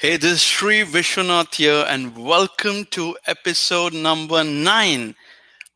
Hey, 0.00 0.16
this 0.16 0.32
is 0.32 0.40
Sri 0.42 0.80
Vishwanath 0.80 1.56
here, 1.56 1.84
and 1.86 2.16
welcome 2.16 2.86
to 2.86 3.18
episode 3.26 3.92
number 3.92 4.42
nine 4.42 5.14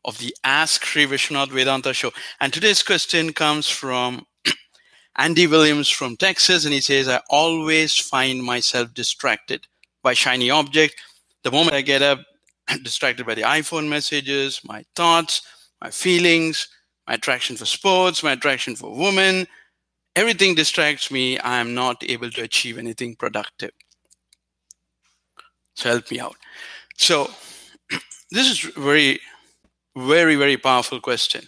of 0.03 0.17
the 0.17 0.35
Ask 0.43 0.83
Sri 0.83 1.05
Vishwanath 1.05 1.51
Vedanta 1.51 1.93
show. 1.93 2.11
And 2.39 2.51
today's 2.51 2.81
question 2.81 3.33
comes 3.33 3.69
from 3.69 4.25
Andy 5.15 5.45
Williams 5.45 5.89
from 5.89 6.17
Texas, 6.17 6.65
and 6.65 6.73
he 6.73 6.81
says, 6.81 7.07
I 7.07 7.21
always 7.29 7.95
find 7.95 8.43
myself 8.43 8.95
distracted 8.95 9.67
by 10.01 10.15
shiny 10.15 10.49
objects. 10.49 10.99
The 11.43 11.51
moment 11.51 11.75
I 11.75 11.81
get 11.81 12.01
up, 12.01 12.17
I'm 12.67 12.81
distracted 12.83 13.27
by 13.27 13.35
the 13.35 13.43
iPhone 13.43 13.87
messages, 13.87 14.59
my 14.63 14.83
thoughts, 14.95 15.43
my 15.83 15.91
feelings, 15.91 16.67
my 17.07 17.13
attraction 17.13 17.57
for 17.57 17.65
sports, 17.65 18.23
my 18.23 18.31
attraction 18.31 18.75
for 18.75 18.91
women. 18.91 19.45
Everything 20.15 20.55
distracts 20.55 21.11
me. 21.11 21.37
I 21.37 21.59
am 21.59 21.75
not 21.75 22.03
able 22.09 22.31
to 22.31 22.41
achieve 22.41 22.79
anything 22.79 23.15
productive. 23.15 23.69
Help 25.85 26.09
me 26.09 26.19
out. 26.19 26.35
So 26.97 27.29
this 28.31 28.49
is 28.49 28.59
very, 28.59 29.19
very, 29.95 30.35
very 30.35 30.57
powerful 30.57 30.99
question. 30.99 31.47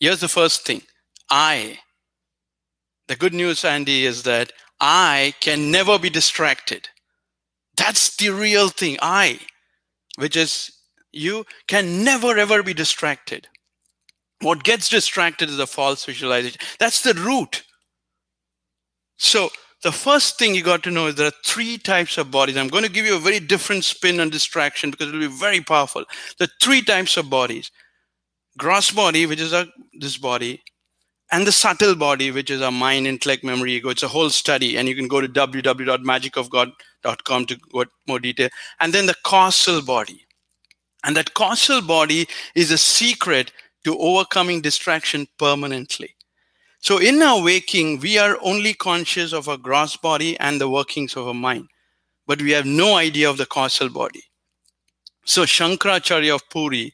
Here's 0.00 0.20
the 0.20 0.28
first 0.28 0.66
thing. 0.66 0.82
I, 1.30 1.78
the 3.06 3.14
good 3.14 3.32
news, 3.32 3.64
Andy, 3.64 4.04
is 4.04 4.24
that 4.24 4.52
I 4.80 5.34
can 5.38 5.70
never 5.70 5.96
be 5.96 6.10
distracted. 6.10 6.88
That's 7.76 8.16
the 8.16 8.30
real 8.30 8.68
thing. 8.68 8.98
I, 9.00 9.38
which 10.16 10.36
is 10.36 10.72
you, 11.12 11.44
can 11.68 12.02
never 12.02 12.36
ever 12.36 12.64
be 12.64 12.74
distracted. 12.74 13.46
What 14.40 14.64
gets 14.64 14.88
distracted 14.88 15.48
is 15.48 15.60
a 15.60 15.68
false 15.68 16.04
visualization. 16.04 16.60
That's 16.80 17.02
the 17.02 17.14
root. 17.14 17.62
So 19.18 19.50
the 19.82 19.92
first 19.92 20.38
thing 20.38 20.54
you 20.54 20.62
got 20.62 20.82
to 20.84 20.90
know 20.90 21.08
is 21.08 21.16
there 21.16 21.26
are 21.26 21.32
three 21.44 21.76
types 21.76 22.16
of 22.16 22.30
bodies. 22.30 22.56
I'm 22.56 22.68
going 22.68 22.84
to 22.84 22.90
give 22.90 23.04
you 23.04 23.16
a 23.16 23.20
very 23.20 23.40
different 23.40 23.84
spin 23.84 24.20
on 24.20 24.30
distraction 24.30 24.90
because 24.90 25.08
it 25.08 25.12
will 25.12 25.20
be 25.20 25.26
very 25.26 25.60
powerful. 25.60 26.04
The 26.38 26.48
three 26.60 26.82
types 26.82 27.16
of 27.16 27.28
bodies 27.28 27.70
gross 28.58 28.90
body, 28.90 29.26
which 29.26 29.40
is 29.40 29.52
a, 29.52 29.66
this 29.98 30.18
body, 30.18 30.62
and 31.32 31.44
the 31.46 31.52
subtle 31.52 31.94
body, 31.94 32.30
which 32.30 32.50
is 32.50 32.60
our 32.60 32.70
mind, 32.70 33.06
intellect, 33.06 33.42
memory, 33.42 33.72
ego. 33.72 33.88
It's 33.88 34.02
a 34.02 34.08
whole 34.08 34.28
study, 34.30 34.76
and 34.76 34.86
you 34.86 34.94
can 34.94 35.08
go 35.08 35.22
to 35.22 35.28
www.magicofgod.com 35.28 37.46
to 37.46 37.56
get 37.56 37.88
more 38.06 38.20
detail. 38.20 38.50
And 38.78 38.92
then 38.92 39.06
the 39.06 39.16
causal 39.24 39.80
body. 39.82 40.26
And 41.04 41.16
that 41.16 41.34
causal 41.34 41.82
body 41.82 42.28
is 42.54 42.70
a 42.70 42.78
secret 42.78 43.50
to 43.84 43.98
overcoming 43.98 44.60
distraction 44.60 45.26
permanently. 45.38 46.14
So 46.82 46.98
in 46.98 47.22
our 47.22 47.40
waking, 47.40 48.00
we 48.00 48.18
are 48.18 48.36
only 48.42 48.74
conscious 48.74 49.32
of 49.32 49.48
our 49.48 49.56
gross 49.56 49.96
body 49.96 50.36
and 50.40 50.60
the 50.60 50.68
workings 50.68 51.14
of 51.14 51.28
our 51.28 51.34
mind, 51.34 51.68
but 52.26 52.42
we 52.42 52.50
have 52.50 52.66
no 52.66 52.96
idea 52.96 53.30
of 53.30 53.36
the 53.36 53.46
causal 53.46 53.88
body. 53.88 54.24
So 55.24 55.44
Shankaracharya 55.44 56.34
of 56.34 56.50
Puri, 56.50 56.92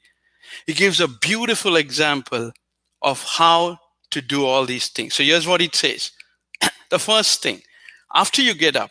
he 0.66 0.74
gives 0.74 1.00
a 1.00 1.08
beautiful 1.08 1.76
example 1.76 2.52
of 3.00 3.22
how 3.24 3.78
to 4.10 4.20
do 4.20 4.44
all 4.44 4.66
these 4.66 4.88
things. 4.88 5.14
So 5.14 5.22
here's 5.22 5.46
what 5.46 5.62
it 5.62 5.74
says. 5.74 6.10
the 6.90 6.98
first 6.98 7.42
thing, 7.42 7.62
after 8.14 8.42
you 8.42 8.52
get 8.52 8.76
up, 8.76 8.90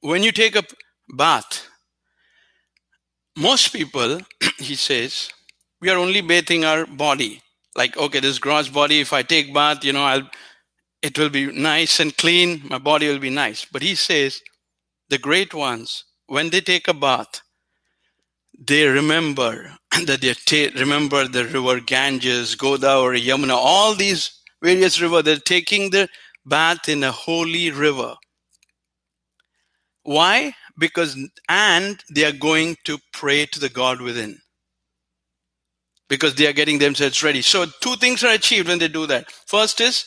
when 0.00 0.22
you 0.22 0.32
take 0.32 0.56
a 0.56 0.64
bath, 1.10 1.68
most 3.36 3.74
people, 3.74 4.20
he 4.58 4.74
says, 4.74 5.30
we 5.82 5.90
are 5.90 5.98
only 5.98 6.22
bathing 6.22 6.64
our 6.64 6.86
body 6.86 7.42
like 7.76 7.96
okay 7.96 8.20
this 8.20 8.38
gross 8.38 8.68
body 8.68 9.00
if 9.00 9.12
i 9.12 9.22
take 9.22 9.54
bath 9.54 9.84
you 9.84 9.92
know 9.92 10.02
i'll 10.04 10.28
it 11.02 11.18
will 11.18 11.30
be 11.30 11.46
nice 11.52 12.00
and 12.00 12.16
clean. 12.16 12.62
My 12.68 12.78
body 12.78 13.08
will 13.08 13.20
be 13.20 13.30
nice. 13.30 13.64
But 13.64 13.82
he 13.82 13.94
says 13.94 14.40
the 15.08 15.18
great 15.18 15.54
ones 15.54 16.04
when 16.26 16.50
they 16.50 16.60
take 16.60 16.88
a 16.88 16.94
bath 16.94 17.42
they 18.58 18.86
remember 18.86 19.76
that 20.06 20.22
they 20.22 20.34
ta- 20.34 20.78
remember 20.80 21.28
the 21.28 21.44
river 21.44 21.78
ganges 21.78 22.56
godavari 22.56 23.22
yamuna 23.22 23.54
all 23.54 23.94
these 23.94 24.40
various 24.62 25.00
rivers 25.00 25.24
they're 25.24 25.36
taking 25.36 25.90
the 25.90 26.08
bath 26.46 26.88
in 26.88 27.04
a 27.04 27.12
holy 27.12 27.70
river. 27.70 28.14
Why? 30.02 30.54
Because 30.78 31.16
and 31.48 32.02
they 32.10 32.24
are 32.24 32.32
going 32.32 32.76
to 32.84 32.98
pray 33.12 33.46
to 33.46 33.60
the 33.60 33.68
god 33.68 34.00
within 34.00 34.38
because 36.08 36.34
they 36.34 36.46
are 36.46 36.52
getting 36.52 36.78
themselves 36.78 37.22
ready. 37.22 37.42
So 37.42 37.66
two 37.80 37.96
things 37.96 38.22
are 38.24 38.32
achieved 38.32 38.68
when 38.68 38.78
they 38.78 38.88
do 38.88 39.06
that. 39.06 39.30
First 39.46 39.80
is, 39.80 40.04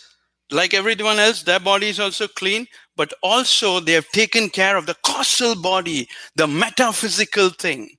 like 0.51 0.73
everyone 0.73 1.19
else, 1.19 1.43
their 1.43 1.59
body 1.59 1.89
is 1.89 1.99
also 1.99 2.27
clean, 2.27 2.67
but 2.95 3.13
also 3.21 3.79
they 3.79 3.91
have 3.93 4.07
taken 4.09 4.49
care 4.49 4.77
of 4.77 4.85
the 4.85 4.95
causal 5.05 5.61
body, 5.61 6.07
the 6.35 6.47
metaphysical 6.47 7.49
thing, 7.49 7.89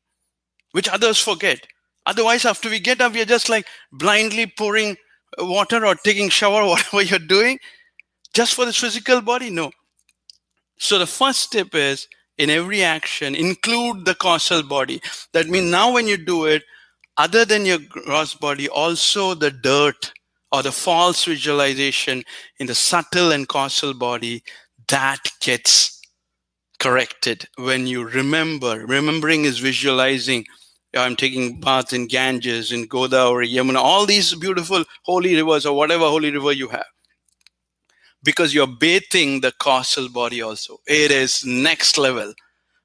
which 0.72 0.88
others 0.88 1.18
forget. 1.18 1.66
Otherwise, 2.06 2.44
after 2.44 2.68
we 2.68 2.80
get 2.80 3.00
up, 3.00 3.12
we 3.12 3.20
are 3.20 3.26
just 3.26 3.48
like 3.48 3.66
blindly 3.92 4.52
pouring 4.58 4.96
water 5.38 5.86
or 5.86 5.94
taking 5.94 6.28
shower, 6.28 6.66
whatever 6.66 7.02
you're 7.02 7.18
doing, 7.18 7.58
just 8.34 8.54
for 8.54 8.64
this 8.64 8.78
physical 8.78 9.20
body. 9.20 9.50
No. 9.50 9.70
So 10.78 10.98
the 10.98 11.06
first 11.06 11.42
step 11.42 11.74
is 11.74 12.08
in 12.38 12.50
every 12.50 12.82
action, 12.82 13.34
include 13.34 14.06
the 14.06 14.14
causal 14.14 14.62
body. 14.62 15.02
That 15.34 15.48
means 15.48 15.70
now 15.70 15.92
when 15.92 16.08
you 16.08 16.16
do 16.16 16.46
it, 16.46 16.62
other 17.16 17.44
than 17.44 17.66
your 17.66 17.78
gross 17.78 18.34
body, 18.34 18.68
also 18.68 19.34
the 19.34 19.50
dirt 19.50 20.12
or 20.52 20.62
the 20.62 20.72
false 20.72 21.24
visualization 21.24 22.22
in 22.58 22.66
the 22.66 22.74
subtle 22.74 23.32
and 23.32 23.48
causal 23.48 23.94
body 23.94 24.42
that 24.88 25.20
gets 25.40 26.00
corrected 26.80 27.46
when 27.56 27.86
you 27.86 28.04
remember. 28.08 28.84
Remembering 28.86 29.44
is 29.44 29.58
visualizing. 29.58 30.44
I'm 30.96 31.14
taking 31.14 31.60
bath 31.60 31.92
in 31.92 32.08
Ganges, 32.08 32.72
in 32.72 32.88
Godavari, 32.88 33.52
Yamuna, 33.52 33.76
all 33.76 34.06
these 34.06 34.34
beautiful 34.34 34.84
holy 35.04 35.36
rivers 35.36 35.64
or 35.64 35.76
whatever 35.76 36.04
holy 36.04 36.32
river 36.32 36.52
you 36.52 36.68
have. 36.68 36.86
Because 38.24 38.52
you're 38.52 38.66
bathing 38.66 39.40
the 39.40 39.52
causal 39.52 40.08
body 40.08 40.42
also. 40.42 40.78
It 40.86 41.10
is 41.12 41.44
next 41.44 41.96
level. 41.96 42.34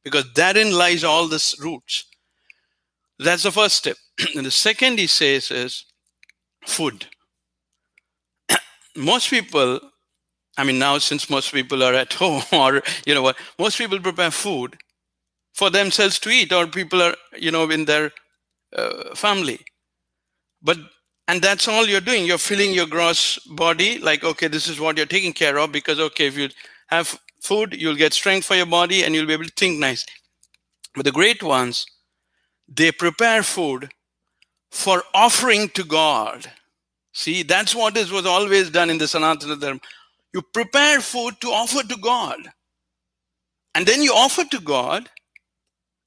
Because 0.03 0.31
therein 0.33 0.71
lies 0.71 1.03
all 1.03 1.27
the 1.27 1.55
roots. 1.59 2.05
That's 3.19 3.43
the 3.43 3.51
first 3.51 3.75
step. 3.77 3.97
and 4.35 4.45
the 4.45 4.51
second 4.51 4.99
he 4.99 5.07
says 5.07 5.51
is 5.51 5.85
food. 6.65 7.07
most 8.95 9.29
people, 9.29 9.79
I 10.57 10.63
mean, 10.63 10.79
now 10.79 10.97
since 10.97 11.29
most 11.29 11.53
people 11.53 11.83
are 11.83 11.93
at 11.93 12.13
home, 12.21 12.43
or 12.51 12.81
you 13.05 13.13
know 13.13 13.21
what, 13.21 13.37
most 13.59 13.77
people 13.77 13.99
prepare 13.99 14.31
food 14.31 14.77
for 15.53 15.69
themselves 15.69 16.19
to 16.19 16.29
eat, 16.29 16.51
or 16.53 16.67
people 16.67 17.01
are, 17.01 17.15
you 17.37 17.51
know, 17.51 17.69
in 17.69 17.85
their 17.85 18.11
uh, 18.75 19.15
family. 19.15 19.59
But 20.61 20.77
and 21.27 21.41
that's 21.41 21.67
all 21.67 21.87
you're 21.87 22.01
doing. 22.01 22.25
You're 22.25 22.37
filling 22.37 22.73
your 22.73 22.87
gross 22.87 23.39
body, 23.47 23.97
like, 23.99 24.23
okay, 24.23 24.47
this 24.47 24.67
is 24.67 24.79
what 24.79 24.97
you're 24.97 25.05
taking 25.07 25.33
care 25.33 25.57
of, 25.57 25.71
because 25.71 25.99
okay, 25.99 26.27
if 26.27 26.37
you 26.37 26.49
have 26.87 27.19
food, 27.41 27.75
you'll 27.79 27.95
get 27.95 28.13
strength 28.13 28.45
for 28.45 28.55
your 28.55 28.65
body 28.65 29.03
and 29.03 29.15
you'll 29.15 29.27
be 29.27 29.33
able 29.33 29.45
to 29.45 29.53
think 29.57 29.79
nice. 29.79 30.05
But 30.95 31.05
the 31.05 31.11
great 31.11 31.43
ones, 31.43 31.85
they 32.67 32.91
prepare 32.91 33.43
food 33.43 33.91
for 34.71 35.03
offering 35.13 35.69
to 35.69 35.83
God. 35.83 36.51
See, 37.13 37.43
that's 37.43 37.73
what 37.73 37.95
is 37.95 38.11
was 38.11 38.25
always 38.25 38.69
done 38.69 38.89
in 38.89 38.97
the 38.97 39.05
Sanatana 39.05 39.59
Dharma. 39.59 39.79
You 40.33 40.41
prepare 40.53 40.99
food 40.99 41.39
to 41.41 41.47
offer 41.49 41.87
to 41.87 41.97
God. 41.97 42.37
And 43.73 43.85
then 43.85 44.01
you 44.01 44.13
offer 44.13 44.43
to 44.45 44.59
God, 44.59 45.09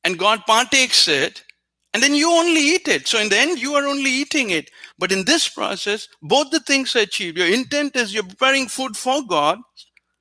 and 0.05 0.19
God 0.19 0.43
partakes 0.47 1.09
it, 1.09 1.45
and 1.93 2.03
then 2.03 2.15
you 2.15 2.31
only 2.31 2.61
eat 2.61 2.89
it. 2.89 3.09
So 3.09 3.19
in 3.19 3.29
the 3.29 3.39
end, 3.39 3.61
you 3.61 3.75
are 3.75 3.87
only 3.87 4.11
eating 4.11 4.51
it. 4.51 4.71
But 4.99 5.13
in 5.13 5.25
this 5.25 5.49
process, 5.49 6.09
both 6.23 6.51
the 6.51 6.61
things 6.61 6.95
are 6.97 7.01
achieved. 7.01 7.39
Your 7.39 7.47
intent 7.47 7.97
is 7.97 8.15
you're 8.15 8.23
preparing 8.23 8.69
food 8.69 8.97
for 8.97 9.23
God. 9.27 9.59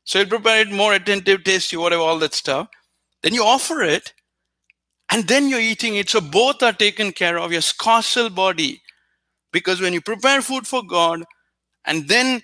So 0.03 0.19
you 0.19 0.25
prepare 0.25 0.61
it 0.61 0.71
more 0.71 0.93
attentive, 0.93 1.43
tasty, 1.43 1.77
whatever, 1.77 2.01
all 2.01 2.19
that 2.19 2.33
stuff. 2.33 2.69
Then 3.23 3.33
you 3.33 3.43
offer 3.43 3.81
it, 3.81 4.13
and 5.11 5.27
then 5.27 5.47
you're 5.49 5.59
eating 5.59 5.95
it. 5.95 6.09
So 6.09 6.21
both 6.21 6.61
are 6.63 6.73
taken 6.73 7.11
care 7.11 7.37
of 7.39 7.51
your 7.51 7.61
causal 7.77 8.29
body. 8.29 8.81
Because 9.51 9.79
when 9.81 9.93
you 9.93 10.01
prepare 10.01 10.41
food 10.41 10.67
for 10.67 10.83
God 10.83 11.23
and 11.85 12.07
then 12.07 12.41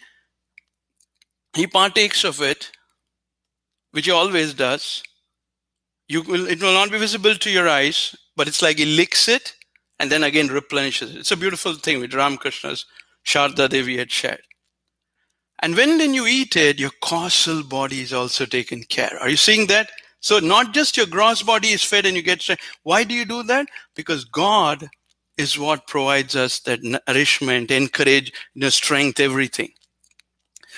He 1.54 1.68
partakes 1.68 2.24
of 2.24 2.42
it, 2.42 2.71
which 3.92 4.06
He 4.06 4.12
always 4.12 4.54
does, 4.54 5.04
you 6.07 6.21
will, 6.21 6.48
it 6.48 6.62
will 6.62 6.74
not 6.74 6.92
be 6.92 6.98
visible 6.98 7.36
to 7.36 7.50
your 7.50 7.68
eyes, 7.68 8.15
but 8.36 8.48
it's 8.48 8.62
like 8.62 8.77
He 8.77 8.86
licks 8.86 9.27
it 9.27 9.54
and 10.00 10.12
then 10.12 10.24
again 10.24 10.48
replenishes 10.48 11.12
it. 11.12 11.19
It's 11.19 11.31
a 11.31 11.38
beautiful 11.38 11.74
thing 11.74 12.00
with 12.00 12.13
Ramakrishna's 12.13 12.86
Sharda 13.25 13.69
Devi 13.69 13.98
had 13.98 14.12
shared. 14.12 14.42
And 15.62 15.75
when 15.75 15.98
then 15.98 16.13
you 16.13 16.25
eat 16.27 16.56
it, 16.56 16.80
your 16.80 16.92
causal 17.01 17.63
body 17.63 18.01
is 18.01 18.12
also 18.12 18.45
taken 18.45 18.83
care. 18.83 19.18
Are 19.21 19.30
you 19.30 19.38
seeing 19.38 19.68
that? 19.68 19.89
So 20.24 20.40
not 20.40 20.74
just 20.74 20.96
your 20.96 21.06
gross 21.06 21.44
body 21.44 21.68
is 21.68 21.84
fed 21.84 22.06
and 22.06 22.16
you 22.16 22.24
get 22.24 22.42
strength. 22.42 22.64
Why 22.84 23.04
do 23.04 23.14
you 23.14 23.25
do 23.25 23.44
that? 23.44 23.68
Because 23.94 24.24
God 24.24 24.90
is 25.38 25.60
what 25.60 25.86
provides 25.86 26.34
us 26.34 26.62
that 26.62 26.80
nourishment, 26.81 27.72
encourage, 27.72 28.31
you 28.56 28.62
know, 28.62 28.70
strength, 28.70 29.20
everything. 29.20 29.74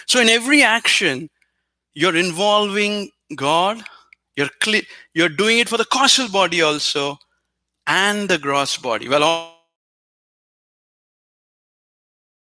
So 0.07 0.19
in 0.19 0.29
every 0.29 0.63
action, 0.63 1.29
you're 1.93 2.15
involving 2.15 3.11
God, 3.35 3.83
You're 4.35 4.49
you're 5.13 5.29
doing 5.29 5.59
it 5.59 5.69
for 5.69 5.77
the 5.77 5.85
causal 5.85 6.27
body 6.29 6.61
also 6.61 7.17
and 7.87 8.27
the 8.27 8.37
gross 8.37 8.77
body. 8.77 9.07
Well, 9.07 9.23
all, 9.23 9.61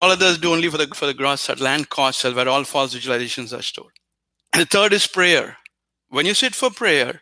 all 0.00 0.10
others 0.10 0.38
do 0.38 0.52
only 0.52 0.68
for 0.68 0.78
the 0.78 0.88
for 0.94 1.06
the 1.06 1.14
gross 1.14 1.42
subtle 1.42 1.68
and 1.68 1.88
causal, 1.88 2.34
where 2.34 2.48
all 2.48 2.64
false 2.64 2.94
visualizations 2.94 3.56
are 3.56 3.62
stored. 3.62 3.92
And 4.52 4.62
the 4.62 4.66
third 4.66 4.92
is 4.92 5.06
prayer. 5.06 5.56
When 6.16 6.24
you 6.24 6.32
sit 6.32 6.54
for 6.54 6.70
prayer 6.70 7.20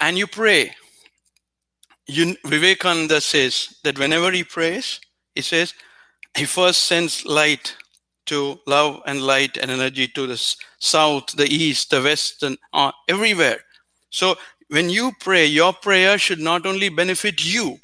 and 0.00 0.16
you 0.16 0.26
pray, 0.26 0.74
you, 2.06 2.34
Vivekananda 2.46 3.20
says 3.20 3.76
that 3.84 3.98
whenever 3.98 4.30
he 4.30 4.42
prays, 4.42 5.00
he 5.34 5.42
says 5.42 5.74
he 6.34 6.46
first 6.46 6.86
sends 6.86 7.26
light 7.26 7.76
to 8.24 8.58
love 8.66 9.02
and 9.04 9.20
light 9.20 9.58
and 9.58 9.70
energy 9.70 10.08
to 10.08 10.26
the 10.26 10.56
south, 10.78 11.36
the 11.36 11.44
east, 11.44 11.90
the 11.90 12.00
west, 12.00 12.42
and 12.42 12.56
uh, 12.72 12.90
everywhere. 13.06 13.58
So 14.08 14.36
when 14.70 14.88
you 14.88 15.12
pray, 15.20 15.44
your 15.44 15.74
prayer 15.74 16.16
should 16.16 16.40
not 16.40 16.64
only 16.64 16.88
benefit 16.88 17.44
you 17.44 17.76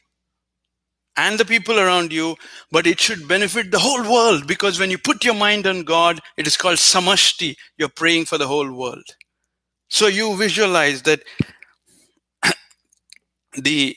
and 1.19 1.39
the 1.39 1.45
people 1.45 1.79
around 1.79 2.11
you, 2.11 2.37
but 2.73 2.87
it 2.87 3.01
should 3.01 3.29
benefit 3.29 3.71
the 3.71 3.79
whole 3.79 4.11
world 4.11 4.47
because 4.47 4.81
when 4.81 4.91
you 4.91 4.97
put 4.97 5.27
your 5.27 5.35
mind 5.35 5.67
on 5.67 5.83
God, 5.83 6.21
it 6.39 6.47
is 6.47 6.57
called 6.57 6.79
samashti. 6.79 7.55
You're 7.77 7.91
praying 7.91 8.25
for 8.25 8.39
the 8.39 8.49
whole 8.49 8.73
world. 8.73 9.05
So 9.91 10.07
you 10.07 10.37
visualize 10.37 11.03
that 11.03 11.23
the 13.57 13.97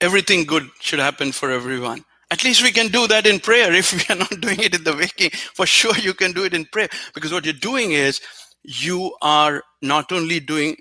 everything 0.00 0.44
good 0.44 0.68
should 0.80 0.98
happen 1.00 1.32
for 1.32 1.50
everyone. 1.50 2.04
At 2.30 2.44
least 2.44 2.62
we 2.62 2.72
can 2.72 2.88
do 2.88 3.06
that 3.08 3.26
in 3.26 3.40
prayer. 3.40 3.72
If 3.82 3.92
we 3.92 4.14
are 4.14 4.18
not 4.18 4.40
doing 4.40 4.60
it 4.60 4.74
in 4.74 4.84
the 4.84 4.94
waking, 4.94 5.30
for 5.30 5.66
sure 5.66 5.96
you 5.96 6.14
can 6.14 6.32
do 6.32 6.44
it 6.44 6.54
in 6.54 6.66
prayer. 6.66 6.88
Because 7.14 7.32
what 7.32 7.44
you're 7.44 7.54
doing 7.54 7.92
is 7.92 8.20
you 8.62 9.16
are 9.22 9.62
not 9.82 10.12
only 10.12 10.40
doing 10.40 10.76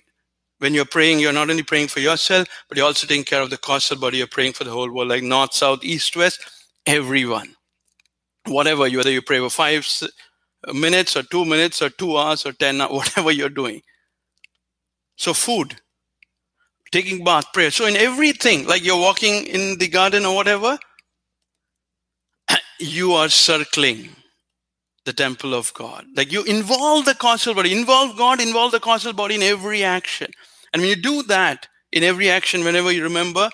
when 0.59 0.73
you're 0.73 0.85
praying, 0.85 1.19
you're 1.19 1.33
not 1.33 1.49
only 1.49 1.63
praying 1.63 1.87
for 1.87 1.99
yourself, 1.99 2.47
but 2.67 2.77
you're 2.77 2.87
also 2.87 3.07
taking 3.07 3.23
care 3.23 3.41
of 3.41 3.49
the 3.49 3.57
causal 3.57 3.97
body. 3.97 4.17
You're 4.17 4.27
praying 4.27 4.53
for 4.53 4.63
the 4.63 4.71
whole 4.71 4.91
world, 4.91 5.09
like 5.09 5.23
north, 5.23 5.53
south, 5.53 5.83
east, 5.83 6.15
west, 6.17 6.41
everyone. 6.85 7.53
Whatever, 8.47 8.89
whether 8.89 9.11
you 9.11 9.21
pray 9.21 9.39
for 9.39 9.49
five 9.49 9.85
minutes 10.73 11.15
or 11.15 11.23
two 11.23 11.45
minutes 11.45 11.81
or 11.81 11.89
two 11.89 12.17
hours 12.17 12.45
or 12.45 12.51
10, 12.53 12.79
whatever 12.89 13.31
you're 13.31 13.49
doing. 13.49 13.81
So, 15.17 15.33
food, 15.33 15.75
taking 16.91 17.23
bath, 17.23 17.51
prayer. 17.53 17.71
So, 17.71 17.85
in 17.85 17.95
everything, 17.95 18.67
like 18.67 18.85
you're 18.85 18.99
walking 18.99 19.45
in 19.45 19.77
the 19.77 19.87
garden 19.87 20.25
or 20.25 20.35
whatever, 20.35 20.77
you 22.79 23.13
are 23.13 23.29
circling 23.29 24.09
the 25.05 25.13
temple 25.13 25.55
of 25.55 25.73
God. 25.73 26.05
Like 26.15 26.31
you 26.31 26.43
involve 26.43 27.05
the 27.05 27.15
causal 27.15 27.53
body, 27.53 27.71
involve 27.71 28.17
God, 28.17 28.41
involve 28.41 28.73
the 28.73 28.79
causal 28.79 29.13
body 29.13 29.35
in 29.35 29.41
every 29.41 29.83
action. 29.83 30.29
And 30.73 30.81
when 30.81 30.89
you 30.89 30.97
do 30.97 31.23
that 31.23 31.67
in 31.93 32.03
every 32.03 32.29
action, 32.29 32.65
whenever 32.65 32.91
you 32.91 33.03
remember, 33.03 33.49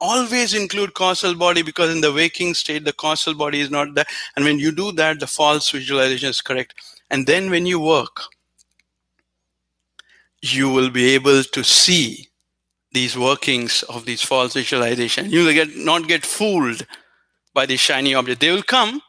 always 0.00 0.54
include 0.54 0.94
causal 0.94 1.34
body 1.34 1.62
because 1.62 1.90
in 1.90 2.00
the 2.00 2.12
waking 2.12 2.54
state, 2.54 2.84
the 2.84 2.92
causal 2.92 3.34
body 3.34 3.60
is 3.60 3.70
not 3.70 3.94
there. 3.94 4.06
And 4.36 4.44
when 4.44 4.58
you 4.58 4.72
do 4.72 4.92
that, 4.92 5.20
the 5.20 5.26
false 5.26 5.70
visualization 5.70 6.30
is 6.30 6.40
correct. 6.40 6.74
And 7.10 7.26
then 7.26 7.50
when 7.50 7.66
you 7.66 7.80
work, 7.80 8.22
you 10.42 10.70
will 10.70 10.90
be 10.90 11.14
able 11.14 11.42
to 11.42 11.64
see 11.64 12.28
these 12.92 13.16
workings 13.16 13.82
of 13.84 14.04
these 14.04 14.22
false 14.22 14.54
visualization. 14.54 15.30
You 15.30 15.44
will 15.44 15.52
get 15.52 15.76
not 15.76 16.08
get 16.08 16.24
fooled 16.24 16.86
by 17.54 17.66
the 17.66 17.76
shiny 17.76 18.14
object. 18.14 18.40
They 18.40 18.50
will 18.50 18.62
come, 18.62 19.02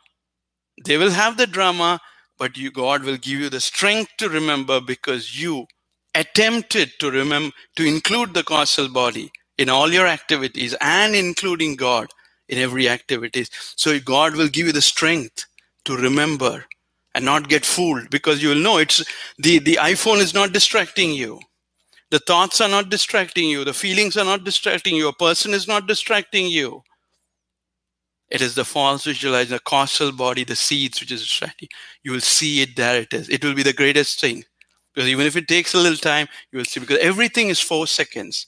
they 0.85 0.97
will 0.97 1.11
have 1.11 1.37
the 1.37 1.47
drama, 1.47 1.99
but 2.37 2.57
you 2.57 2.71
God 2.71 3.03
will 3.03 3.17
give 3.17 3.39
you 3.39 3.49
the 3.49 3.61
strength 3.61 4.11
to 4.17 4.29
remember 4.29 4.81
because 4.81 5.39
you 5.41 5.65
attempted 6.13 6.91
to 6.99 7.09
remember 7.09 7.55
to 7.77 7.85
include 7.85 8.33
the 8.33 8.43
causal 8.43 8.89
body 8.89 9.31
in 9.61 9.69
all 9.69 9.93
your 9.93 10.07
activities 10.07 10.75
and 10.81 11.15
including 11.15 11.75
God 11.75 12.07
in 12.49 12.57
every 12.57 12.89
activities. 12.89 13.49
So 13.75 13.99
God 13.99 14.35
will 14.35 14.47
give 14.47 14.65
you 14.65 14.73
the 14.73 14.81
strength 14.81 15.45
to 15.85 15.95
remember 15.95 16.65
and 17.13 17.23
not 17.23 17.47
get 17.47 17.63
fooled 17.65 18.09
because 18.09 18.41
you 18.41 18.49
will 18.49 18.63
know 18.67 18.77
it's 18.77 19.03
the, 19.37 19.59
the 19.59 19.77
iPhone 19.81 20.17
is 20.17 20.33
not 20.33 20.51
distracting 20.51 21.13
you. 21.13 21.39
The 22.09 22.19
thoughts 22.19 22.59
are 22.59 22.69
not 22.69 22.89
distracting 22.89 23.49
you. 23.49 23.63
The 23.63 23.73
feelings 23.73 24.17
are 24.17 24.25
not 24.25 24.43
distracting 24.43 24.95
you. 24.95 25.07
A 25.07 25.13
person 25.13 25.53
is 25.53 25.67
not 25.67 25.87
distracting 25.87 26.47
you. 26.47 26.81
It 28.29 28.41
is 28.41 28.55
the 28.55 28.65
false 28.65 29.05
visualizing, 29.05 29.53
the 29.53 29.59
causal 29.59 30.11
body, 30.11 30.43
the 30.43 30.55
seeds 30.55 30.99
which 30.99 31.11
is 31.11 31.21
distracting. 31.21 31.69
You 32.03 32.13
will 32.13 32.21
see 32.21 32.61
it 32.61 32.75
there 32.75 33.01
it 33.01 33.13
is. 33.13 33.29
It 33.29 33.43
will 33.43 33.53
be 33.53 33.63
the 33.63 33.73
greatest 33.73 34.19
thing. 34.19 34.43
Because 34.93 35.09
even 35.09 35.27
if 35.27 35.35
it 35.35 35.47
takes 35.47 35.73
a 35.73 35.77
little 35.77 35.97
time, 35.97 36.27
you 36.51 36.57
will 36.57 36.65
see 36.65 36.79
because 36.79 36.97
everything 36.99 37.49
is 37.49 37.59
four 37.59 37.87
seconds. 37.87 38.47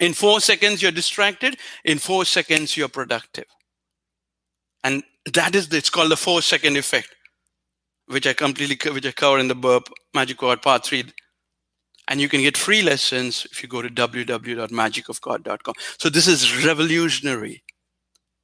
In 0.00 0.14
four 0.14 0.40
seconds, 0.40 0.82
you're 0.82 0.92
distracted. 0.92 1.56
In 1.84 1.98
four 1.98 2.24
seconds, 2.24 2.76
you're 2.76 2.88
productive. 2.88 3.46
And 4.84 5.02
that 5.32 5.54
is, 5.54 5.72
it's 5.72 5.90
called 5.90 6.10
the 6.10 6.16
four 6.16 6.42
second 6.42 6.76
effect, 6.76 7.14
which 8.06 8.26
I 8.26 8.32
completely, 8.32 8.76
which 8.90 9.06
I 9.06 9.12
cover 9.12 9.38
in 9.38 9.48
the 9.48 9.54
burp 9.54 9.88
magic 10.14 10.42
word 10.42 10.62
part 10.62 10.84
three. 10.84 11.04
And 12.08 12.20
you 12.20 12.28
can 12.28 12.40
get 12.40 12.56
free 12.56 12.82
lessons 12.82 13.46
if 13.52 13.62
you 13.62 13.68
go 13.68 13.80
to 13.80 13.88
www.magicofgod.com. 13.88 15.74
So 15.98 16.08
this 16.08 16.26
is 16.26 16.64
revolutionary 16.66 17.62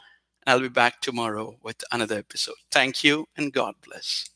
i'll 0.46 0.60
be 0.60 0.68
back 0.68 1.00
tomorrow 1.00 1.56
with 1.62 1.82
another 1.92 2.18
episode. 2.18 2.54
Thank 2.70 3.04
you 3.04 3.26
and 3.36 3.52
god 3.52 3.74
bless 3.86 4.28